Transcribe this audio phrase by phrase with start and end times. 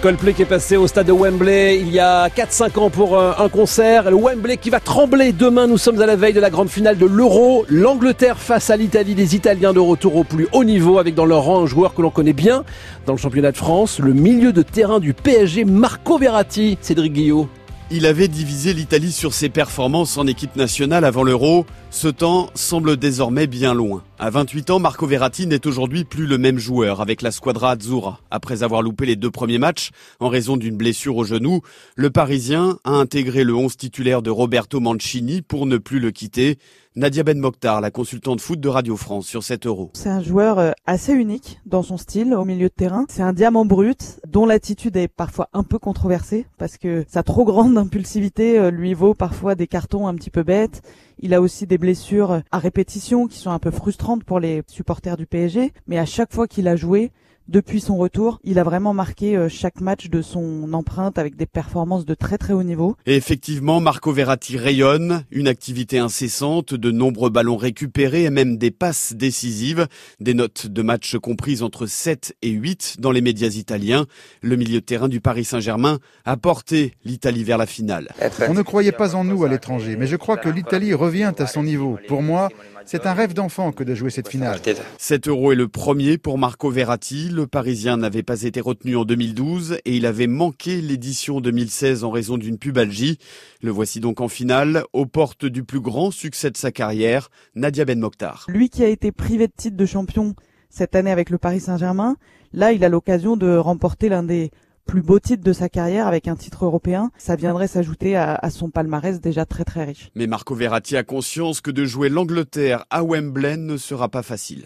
[0.00, 3.48] Coldplay qui est passé au stade de Wembley il y a 4-5 ans pour un
[3.48, 4.10] concert.
[4.10, 5.66] Le Wembley qui va trembler demain.
[5.66, 7.66] Nous sommes à la veille de la grande finale de l'Euro.
[7.68, 9.16] L'Angleterre face à l'Italie.
[9.16, 12.02] Les Italiens de retour au plus haut niveau avec dans leur rang un joueur que
[12.02, 12.64] l'on connaît bien
[13.06, 13.98] dans le championnat de France.
[13.98, 16.78] Le milieu de terrain du PSG, Marco Verratti.
[16.80, 17.48] Cédric Guillot.
[17.90, 21.64] Il avait divisé l'Italie sur ses performances en équipe nationale avant l'Euro.
[21.90, 24.04] Ce temps semble désormais bien loin.
[24.18, 28.20] À 28 ans, Marco Verratti n'est aujourd'hui plus le même joueur avec la squadra Azzurra.
[28.30, 29.88] Après avoir loupé les deux premiers matchs
[30.20, 31.62] en raison d'une blessure au genou,
[31.96, 36.58] le Parisien a intégré le 11 titulaire de Roberto Mancini pour ne plus le quitter.
[36.98, 39.92] Nadia Ben Mokhtar, la consultante foot de Radio France sur 7 euros.
[39.94, 43.06] C'est un joueur euh, assez unique dans son style au milieu de terrain.
[43.08, 47.44] C'est un diamant brut dont l'attitude est parfois un peu controversée parce que sa trop
[47.44, 50.82] grande impulsivité euh, lui vaut parfois des cartons un petit peu bêtes.
[51.20, 55.16] Il a aussi des blessures à répétition qui sont un peu frustrantes pour les supporters
[55.16, 57.12] du PSG, mais à chaque fois qu'il a joué,
[57.48, 61.46] depuis son retour, il a vraiment marqué euh, chaque match de son empreinte avec des
[61.46, 62.94] performances de très très haut niveau.
[63.06, 68.70] Et effectivement, Marco Verratti rayonne, une activité incessante, de nombreux ballons récupérés et même des
[68.70, 69.86] passes décisives,
[70.20, 74.04] des notes de match comprises entre 7 et 8 dans les médias italiens.
[74.42, 78.08] Le milieu de terrain du Paris Saint-Germain a porté l'Italie vers la finale.
[78.46, 81.46] On ne croyait pas en nous à l'étranger, mais je crois que l'Italie revient à
[81.46, 81.98] son niveau.
[82.08, 82.50] Pour moi,
[82.84, 84.60] c'est un rêve d'enfant que de jouer cette finale.
[84.98, 87.30] Cet euro est le premier pour Marco Verratti.
[87.38, 92.10] Le Parisien n'avait pas été retenu en 2012 et il avait manqué l'édition 2016 en
[92.10, 93.20] raison d'une pubalgie.
[93.62, 97.84] Le voici donc en finale, aux portes du plus grand succès de sa carrière, Nadia
[97.84, 98.44] Ben Mokhtar.
[98.48, 100.34] Lui qui a été privé de titre de champion
[100.68, 102.16] cette année avec le Paris Saint-Germain,
[102.52, 104.50] là il a l'occasion de remporter l'un des
[104.88, 107.10] plus beau titre de sa carrière avec un titre européen.
[107.18, 110.08] Ça viendrait s'ajouter à, son palmarès déjà très très riche.
[110.14, 114.64] Mais Marco Verratti a conscience que de jouer l'Angleterre à Wembley ne sera pas facile.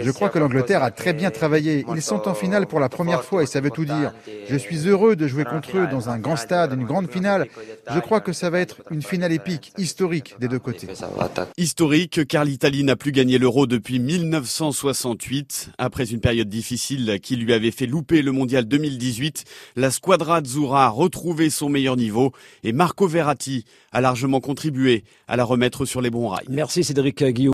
[0.00, 1.86] Je crois que l'Angleterre a très bien travaillé.
[1.94, 4.12] Ils sont en finale pour la première fois et ça veut tout dire.
[4.48, 7.46] Je suis heureux de jouer contre eux dans un grand stade, une grande finale.
[7.88, 10.88] Je crois que ça va être une finale épique, historique des deux côtés.
[11.56, 15.70] Historique car l'Italie n'a plus gagné l'euro depuis 1968.
[15.78, 19.43] Après une période difficile qui lui avait fait louper le mondial 2018,
[19.76, 22.32] la squadra Azzurra a retrouvé son meilleur niveau
[22.62, 26.46] et Marco Verratti a largement contribué à la remettre sur les bons rails.
[26.48, 27.52] Merci Cédric Guillaume.